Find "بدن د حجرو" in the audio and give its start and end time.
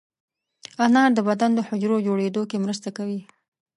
1.29-1.97